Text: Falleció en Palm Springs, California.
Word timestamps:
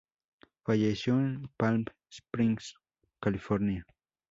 Falleció 0.63 1.19
en 1.19 1.47
Palm 1.57 1.85
Springs, 2.09 2.73
California. 3.19 3.85